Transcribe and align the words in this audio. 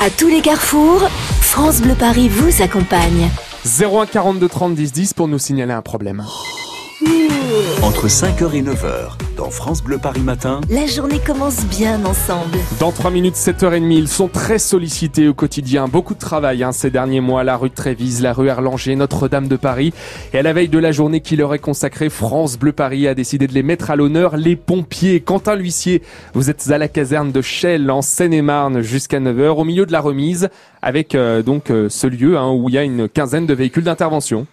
À 0.00 0.10
tous 0.10 0.28
les 0.28 0.42
carrefours, 0.42 1.08
France 1.40 1.80
Bleu 1.80 1.94
Paris 1.94 2.28
vous 2.28 2.62
accompagne. 2.62 3.28
01 3.64 4.06
42 4.06 4.48
30 4.48 4.74
10 4.76 4.92
10 4.92 5.14
pour 5.14 5.26
nous 5.26 5.40
signaler 5.40 5.72
un 5.72 5.82
problème. 5.82 6.24
Entre 7.82 8.06
5h 8.06 8.54
et 8.54 8.62
9h, 8.62 9.16
dans 9.36 9.50
France 9.50 9.82
Bleu 9.82 9.98
Paris 9.98 10.20
Matin, 10.20 10.60
La 10.68 10.86
journée 10.86 11.20
commence 11.24 11.64
bien 11.66 12.04
ensemble. 12.04 12.58
Dans 12.78 12.92
3 12.92 13.10
minutes, 13.10 13.34
7h30, 13.34 13.90
ils 13.90 14.08
sont 14.08 14.28
très 14.28 14.58
sollicités 14.58 15.26
au 15.26 15.34
quotidien. 15.34 15.88
Beaucoup 15.88 16.14
de 16.14 16.18
travail 16.18 16.62
hein, 16.62 16.72
ces 16.72 16.90
derniers 16.90 17.20
mois. 17.20 17.44
La 17.44 17.56
rue 17.56 17.70
de 17.70 17.74
Trévise, 17.74 18.20
la 18.20 18.32
rue 18.32 18.48
Erlanger, 18.48 18.94
Notre-Dame 18.94 19.48
de 19.48 19.56
Paris. 19.56 19.94
Et 20.32 20.38
à 20.38 20.42
la 20.42 20.52
veille 20.52 20.68
de 20.68 20.78
la 20.78 20.92
journée 20.92 21.20
qui 21.20 21.36
leur 21.36 21.54
est 21.54 21.58
consacrée, 21.58 22.10
France 22.10 22.58
Bleu 22.58 22.72
Paris 22.72 23.08
a 23.08 23.14
décidé 23.14 23.46
de 23.46 23.54
les 23.54 23.62
mettre 23.62 23.90
à 23.90 23.96
l'honneur. 23.96 24.36
Les 24.36 24.56
pompiers. 24.56 25.20
Quentin 25.20 25.56
L'Huissier, 25.56 26.02
vous 26.34 26.50
êtes 26.50 26.70
à 26.70 26.78
la 26.78 26.88
caserne 26.88 27.32
de 27.32 27.40
Chelles 27.40 27.90
en 27.90 28.02
Seine-et-Marne 28.02 28.82
jusqu'à 28.82 29.18
9h 29.18 29.56
au 29.56 29.64
milieu 29.64 29.86
de 29.86 29.92
la 29.92 30.00
remise 30.00 30.50
avec 30.82 31.14
euh, 31.14 31.42
donc 31.42 31.70
euh, 31.70 31.88
ce 31.88 32.06
lieu 32.06 32.36
hein, 32.36 32.52
où 32.52 32.68
il 32.68 32.74
y 32.74 32.78
a 32.78 32.82
une 32.82 33.08
quinzaine 33.08 33.46
de 33.46 33.54
véhicules 33.54 33.84
d'intervention. 33.84 34.46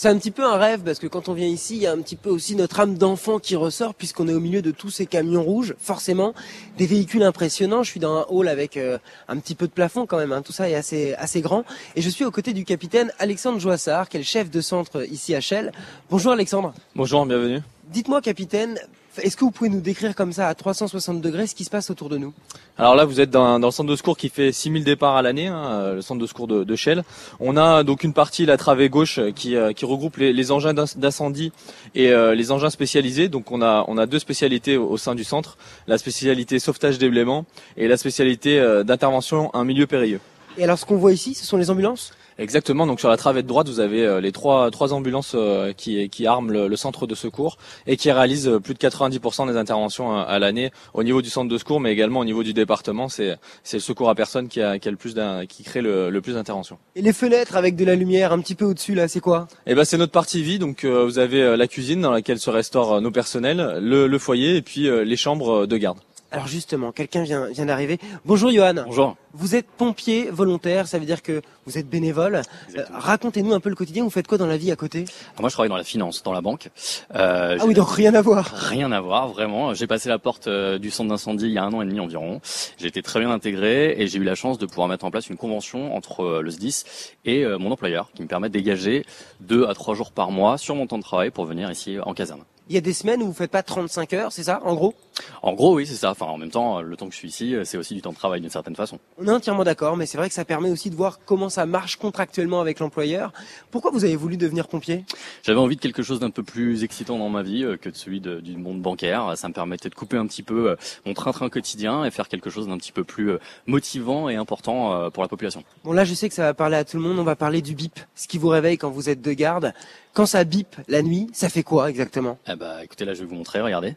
C'est 0.00 0.06
un 0.06 0.16
petit 0.16 0.30
peu 0.30 0.44
un 0.44 0.56
rêve 0.58 0.82
parce 0.84 1.00
que 1.00 1.08
quand 1.08 1.28
on 1.28 1.32
vient 1.32 1.48
ici, 1.48 1.74
il 1.74 1.82
y 1.82 1.86
a 1.88 1.90
un 1.90 1.98
petit 1.98 2.14
peu 2.14 2.30
aussi 2.30 2.54
notre 2.54 2.78
âme 2.78 2.96
d'enfant 2.96 3.40
qui 3.40 3.56
ressort 3.56 3.96
puisqu'on 3.96 4.28
est 4.28 4.32
au 4.32 4.38
milieu 4.38 4.62
de 4.62 4.70
tous 4.70 4.90
ces 4.90 5.06
camions 5.06 5.42
rouges, 5.42 5.74
forcément 5.80 6.34
des 6.76 6.86
véhicules 6.86 7.24
impressionnants. 7.24 7.82
Je 7.82 7.90
suis 7.90 7.98
dans 7.98 8.18
un 8.18 8.26
hall 8.28 8.46
avec 8.46 8.76
euh, 8.76 8.98
un 9.26 9.38
petit 9.38 9.56
peu 9.56 9.66
de 9.66 9.72
plafond 9.72 10.06
quand 10.06 10.18
même, 10.18 10.30
hein. 10.30 10.40
tout 10.40 10.52
ça 10.52 10.70
est 10.70 10.76
assez 10.76 11.14
assez 11.14 11.40
grand 11.40 11.64
et 11.96 12.00
je 12.00 12.08
suis 12.10 12.24
aux 12.24 12.30
côtés 12.30 12.52
du 12.52 12.64
capitaine 12.64 13.12
Alexandre 13.18 13.58
Joissard 13.58 14.08
qui 14.08 14.18
est 14.18 14.20
le 14.20 14.24
chef 14.24 14.52
de 14.52 14.60
centre 14.60 15.04
ici 15.10 15.34
à 15.34 15.40
Chelles. 15.40 15.72
Bonjour 16.10 16.30
Alexandre. 16.30 16.74
Bonjour, 16.94 17.26
bienvenue. 17.26 17.60
Dites-moi 17.90 18.20
capitaine, 18.20 18.78
est-ce 19.20 19.36
que 19.36 19.44
vous 19.44 19.50
pouvez 19.50 19.70
nous 19.70 19.80
décrire 19.80 20.14
comme 20.14 20.32
ça 20.32 20.46
à 20.48 20.54
360 20.54 21.20
degrés 21.20 21.46
ce 21.46 21.54
qui 21.54 21.64
se 21.64 21.70
passe 21.70 21.90
autour 21.90 22.08
de 22.08 22.18
nous? 22.18 22.32
Alors 22.76 22.94
là, 22.94 23.04
vous 23.04 23.20
êtes 23.20 23.30
dans, 23.30 23.58
dans 23.58 23.68
le 23.68 23.72
centre 23.72 23.90
de 23.90 23.96
secours 23.96 24.16
qui 24.16 24.28
fait 24.28 24.52
6000 24.52 24.84
départs 24.84 25.16
à 25.16 25.22
l'année, 25.22 25.48
hein, 25.48 25.64
euh, 25.70 25.94
le 25.96 26.02
centre 26.02 26.20
de 26.20 26.26
secours 26.26 26.46
de, 26.46 26.62
de 26.62 26.76
Shell. 26.76 27.02
On 27.40 27.56
a 27.56 27.82
donc 27.82 28.04
une 28.04 28.12
partie, 28.12 28.46
la 28.46 28.56
travée 28.56 28.88
gauche, 28.88 29.18
euh, 29.18 29.32
qui, 29.32 29.56
euh, 29.56 29.72
qui 29.72 29.84
regroupe 29.84 30.18
les, 30.18 30.32
les 30.32 30.52
engins 30.52 30.74
d'inc- 30.74 30.96
d'incendie 30.98 31.50
et 31.96 32.10
euh, 32.12 32.34
les 32.36 32.52
engins 32.52 32.70
spécialisés. 32.70 33.28
Donc 33.28 33.50
on 33.50 33.60
a, 33.62 33.84
on 33.88 33.98
a 33.98 34.06
deux 34.06 34.18
spécialités 34.20 34.76
au, 34.76 34.86
au 34.88 34.96
sein 34.98 35.14
du 35.16 35.24
centre, 35.24 35.56
la 35.88 35.98
spécialité 35.98 36.58
sauvetage 36.60 36.98
d'éléments 36.98 37.44
et 37.76 37.88
la 37.88 37.96
spécialité 37.96 38.60
euh, 38.60 38.84
d'intervention 38.84 39.50
en 39.54 39.64
milieu 39.64 39.86
périlleux. 39.88 40.20
Et 40.56 40.64
alors 40.64 40.78
ce 40.78 40.84
qu'on 40.86 40.96
voit 40.96 41.12
ici, 41.12 41.34
ce 41.34 41.44
sont 41.46 41.56
les 41.56 41.70
ambulances? 41.70 42.12
Exactement. 42.38 42.86
Donc 42.86 43.00
sur 43.00 43.08
la 43.08 43.16
travée 43.16 43.42
de 43.42 43.48
droite, 43.48 43.68
vous 43.68 43.80
avez 43.80 44.04
euh, 44.06 44.20
les 44.20 44.30
trois 44.32 44.70
trois 44.70 44.92
ambulances 44.92 45.32
euh, 45.34 45.72
qui 45.72 46.08
qui 46.08 46.26
arment 46.26 46.50
le, 46.52 46.68
le 46.68 46.76
centre 46.76 47.06
de 47.06 47.14
secours 47.16 47.58
et 47.86 47.96
qui 47.96 48.12
réalisent 48.12 48.48
euh, 48.48 48.60
plus 48.60 48.74
de 48.74 48.78
90% 48.78 49.48
des 49.50 49.56
interventions 49.56 50.16
à 50.16 50.38
l'année 50.38 50.70
au 50.94 51.02
niveau 51.02 51.20
du 51.20 51.30
centre 51.30 51.48
de 51.50 51.58
secours, 51.58 51.80
mais 51.80 51.92
également 51.92 52.20
au 52.20 52.24
niveau 52.24 52.42
du 52.44 52.54
département. 52.54 53.08
C'est 53.08 53.36
c'est 53.64 53.78
le 53.78 53.82
secours 53.82 54.08
à 54.08 54.14
personne 54.14 54.46
qui 54.48 54.62
a, 54.62 54.78
qui 54.78 54.86
a 54.86 54.90
le 54.92 54.96
plus 54.96 55.14
d'un- 55.14 55.46
qui 55.46 55.64
crée 55.64 55.80
le, 55.82 56.10
le 56.10 56.20
plus 56.20 56.34
d'interventions. 56.34 56.78
Et 56.94 57.02
les 57.02 57.12
fenêtres 57.12 57.56
avec 57.56 57.74
de 57.74 57.84
la 57.84 57.96
lumière 57.96 58.32
un 58.32 58.38
petit 58.40 58.54
peu 58.54 58.64
au-dessus 58.66 58.94
là, 58.94 59.08
c'est 59.08 59.20
quoi? 59.20 59.48
Et 59.66 59.74
ben 59.74 59.84
c'est 59.84 59.98
notre 59.98 60.12
partie 60.12 60.42
vie. 60.42 60.58
Donc 60.60 60.84
vous 60.84 61.18
avez 61.18 61.56
la 61.56 61.66
cuisine 61.66 62.00
dans 62.00 62.12
laquelle 62.12 62.38
se 62.38 62.50
restaurent 62.50 63.00
nos 63.00 63.10
personnels, 63.10 63.78
le, 63.82 64.06
le 64.06 64.18
foyer 64.18 64.56
et 64.56 64.62
puis 64.62 64.88
les 65.04 65.16
chambres 65.16 65.66
de 65.66 65.76
garde. 65.76 65.98
Alors 66.30 66.46
justement, 66.46 66.92
quelqu'un 66.92 67.22
vient, 67.22 67.46
vient 67.46 67.64
d'arriver. 67.64 67.98
Bonjour 68.26 68.50
Johan. 68.50 68.74
Bonjour. 68.84 69.16
Vous 69.32 69.54
êtes 69.54 69.66
pompier 69.66 70.28
volontaire, 70.30 70.86
ça 70.86 70.98
veut 70.98 71.06
dire 71.06 71.22
que 71.22 71.40
vous 71.64 71.78
êtes 71.78 71.88
bénévole. 71.88 72.42
Euh. 72.76 72.84
Racontez-nous 72.92 73.54
un 73.54 73.60
peu 73.60 73.70
le 73.70 73.74
quotidien, 73.74 74.04
vous 74.04 74.10
faites 74.10 74.26
quoi 74.26 74.36
dans 74.36 74.46
la 74.46 74.58
vie 74.58 74.70
à 74.70 74.76
côté? 74.76 75.06
Alors 75.30 75.40
moi, 75.40 75.48
je 75.48 75.54
travaille 75.54 75.70
dans 75.70 75.76
la 75.78 75.84
finance, 75.84 76.22
dans 76.22 76.34
la 76.34 76.42
banque. 76.42 76.68
Euh, 77.14 77.56
Ah 77.58 77.64
oui, 77.66 77.72
donc 77.72 77.88
rien 77.90 78.12
à 78.14 78.20
voir. 78.20 78.44
rien 78.52 78.92
à 78.92 79.00
voir, 79.00 79.28
vraiment. 79.28 79.72
J'ai 79.72 79.86
passé 79.86 80.10
la 80.10 80.18
porte 80.18 80.48
euh, 80.48 80.78
du 80.78 80.90
centre 80.90 81.08
d'incendie 81.08 81.46
il 81.46 81.52
y 81.52 81.58
a 81.58 81.64
un 81.64 81.72
an 81.72 81.80
et 81.80 81.86
demi 81.86 81.98
environ. 82.00 82.42
J'ai 82.76 82.88
été 82.88 83.00
très 83.00 83.20
bien 83.20 83.30
intégré 83.30 83.94
et 83.98 84.06
j'ai 84.06 84.18
eu 84.18 84.24
la 84.24 84.34
chance 84.34 84.58
de 84.58 84.66
pouvoir 84.66 84.88
mettre 84.88 85.06
en 85.06 85.10
place 85.10 85.30
une 85.30 85.38
convention 85.38 85.96
entre 85.96 86.20
euh, 86.24 86.42
le 86.42 86.50
SDIS 86.50 86.84
et 87.24 87.42
euh, 87.44 87.56
mon 87.58 87.70
employeur 87.70 88.10
qui 88.14 88.20
me 88.20 88.28
permet 88.28 88.48
de 88.50 88.52
dégager 88.54 89.06
deux 89.40 89.66
à 89.66 89.72
trois 89.72 89.94
jours 89.94 90.12
par 90.12 90.30
mois 90.30 90.58
sur 90.58 90.74
mon 90.74 90.86
temps 90.86 90.98
de 90.98 91.02
travail 91.02 91.30
pour 91.30 91.46
venir 91.46 91.70
ici 91.70 91.96
en 92.04 92.12
caserne. 92.12 92.42
Il 92.70 92.74
y 92.74 92.78
a 92.78 92.82
des 92.82 92.92
semaines 92.92 93.22
où 93.22 93.26
vous 93.28 93.32
faites 93.32 93.50
pas 93.50 93.62
35 93.62 94.12
heures, 94.12 94.30
c'est 94.30 94.42
ça, 94.42 94.60
en 94.62 94.74
gros? 94.74 94.94
En 95.42 95.52
gros, 95.54 95.74
oui, 95.74 95.86
c'est 95.86 95.94
ça. 95.94 96.10
Enfin, 96.10 96.26
en 96.26 96.38
même 96.38 96.50
temps, 96.50 96.80
le 96.80 96.96
temps 96.96 97.06
que 97.06 97.12
je 97.12 97.18
suis 97.18 97.28
ici, 97.28 97.54
euh, 97.54 97.64
c'est 97.64 97.76
aussi 97.78 97.94
du 97.94 98.02
temps 98.02 98.10
de 98.12 98.16
travail 98.16 98.40
d'une 98.40 98.50
certaine 98.50 98.76
façon. 98.76 98.98
On 99.18 99.26
est 99.26 99.30
entièrement 99.32 99.64
d'accord, 99.64 99.96
mais 99.96 100.06
c'est 100.06 100.18
vrai 100.18 100.28
que 100.28 100.34
ça 100.34 100.44
permet 100.44 100.70
aussi 100.70 100.90
de 100.90 100.94
voir 100.96 101.18
comment 101.24 101.48
ça 101.48 101.66
marche 101.66 101.96
contractuellement 101.96 102.60
avec 102.60 102.78
l'employeur. 102.80 103.32
Pourquoi 103.70 103.90
vous 103.90 104.04
avez 104.04 104.16
voulu 104.16 104.36
devenir 104.36 104.68
pompier? 104.68 105.04
J'avais 105.42 105.58
envie 105.60 105.76
de 105.76 105.80
quelque 105.80 106.02
chose 106.02 106.20
d'un 106.20 106.30
peu 106.30 106.42
plus 106.42 106.84
excitant 106.84 107.18
dans 107.18 107.28
ma 107.28 107.42
vie 107.42 107.64
euh, 107.64 107.76
que 107.76 107.88
de 107.88 107.96
celui 107.96 108.20
de- 108.20 108.40
du 108.40 108.56
monde 108.56 108.80
bancaire. 108.82 109.32
Ça 109.36 109.48
me 109.48 109.54
permettait 109.54 109.88
de 109.88 109.94
couper 109.94 110.16
un 110.16 110.26
petit 110.26 110.42
peu 110.42 110.70
euh, 110.70 110.76
mon 111.06 111.14
train-train 111.14 111.48
quotidien 111.48 112.04
et 112.04 112.10
faire 112.10 112.28
quelque 112.28 112.50
chose 112.50 112.66
d'un 112.68 112.78
petit 112.78 112.92
peu 112.92 113.04
plus 113.04 113.32
motivant 113.66 114.28
et 114.28 114.36
important 114.36 115.10
pour 115.10 115.22
la 115.22 115.28
population. 115.28 115.64
Bon 115.84 115.92
là, 115.92 116.04
je 116.04 116.14
sais 116.14 116.28
que 116.28 116.34
ça 116.34 116.42
va 116.42 116.54
parler 116.54 116.76
à 116.76 116.84
tout 116.84 116.96
le 116.96 117.02
monde, 117.02 117.18
on 117.18 117.24
va 117.24 117.36
parler 117.36 117.62
du 117.62 117.74
bip, 117.74 117.98
ce 118.14 118.28
qui 118.28 118.38
vous 118.38 118.48
réveille 118.48 118.78
quand 118.78 118.90
vous 118.90 119.08
êtes 119.08 119.20
de 119.22 119.32
garde. 119.32 119.72
Quand 120.14 120.26
ça 120.26 120.44
bip 120.44 120.74
la 120.88 121.02
nuit, 121.02 121.28
ça 121.32 121.48
fait 121.48 121.62
quoi 121.62 121.90
exactement? 121.90 122.38
Eh 122.48 122.56
bah, 122.56 122.82
écoutez, 122.82 123.04
là, 123.04 123.14
je 123.14 123.20
vais 123.20 123.26
vous 123.26 123.34
montrer. 123.36 123.60
Regardez. 123.60 123.94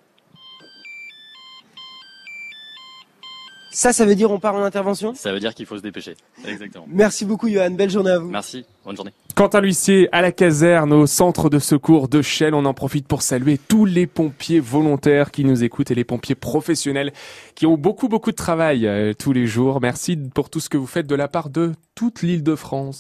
Ça, 3.72 3.94
ça 3.94 4.06
veut 4.06 4.16
dire 4.16 4.30
on 4.32 4.40
part 4.40 4.56
en 4.56 4.64
intervention 4.64 5.14
Ça 5.16 5.32
veut 5.32 5.40
dire 5.40 5.56
qu'il 5.56 5.66
faut 5.66 5.78
se 5.78 5.82
dépêcher. 5.82 6.16
Exactement. 6.46 6.86
Merci 6.88 7.26
beaucoup 7.26 7.50
Johan, 7.50 7.72
belle 7.72 7.90
journée 7.90 8.12
à 8.12 8.20
vous. 8.20 8.30
Merci. 8.30 8.66
Bonne 8.86 8.96
journée. 8.96 9.12
Quentin 9.36 9.62
L'Huissier 9.62 10.10
à 10.12 10.22
la 10.22 10.32
caserne, 10.32 10.92
au 10.92 11.06
centre 11.08 11.50
de 11.50 11.60
secours 11.60 12.08
de 12.10 12.22
Chelles. 12.22 12.54
On 12.54 12.66
en 12.66 12.74
profite 12.74 13.08
pour 13.08 13.22
saluer 13.22 13.58
tous 13.58 13.86
les 13.86 14.08
pompiers 14.08 14.60
volontaires 14.60 15.32
qui 15.32 15.46
nous 15.46 15.64
écoutent 15.64 15.92
et 15.92 15.96
les 15.96 16.04
pompiers 16.04 16.36
professionnels 16.36 17.14
qui 17.56 17.66
ont 17.66 17.78
beaucoup, 17.78 18.10
beaucoup 18.10 18.32
de 18.32 18.36
travail 18.36 18.88
euh, 18.88 19.14
tous 19.14 19.34
les 19.34 19.48
jours. 19.48 19.80
Merci 19.82 20.18
pour 20.18 20.50
tout 20.50 20.60
ce 20.60 20.68
que 20.68 20.78
vous 20.78 20.88
faites 20.88 21.08
de 21.08 21.16
la 21.16 21.28
part 21.28 21.50
de 21.50 21.72
toute 21.96 22.22
l'île 22.24 22.44
de 22.44 22.56
France. 22.56 23.00